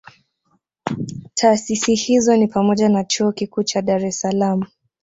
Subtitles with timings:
[1.33, 4.63] Taasisi hizo ni pamoja na Chuo Kikuu cha Dar es salaam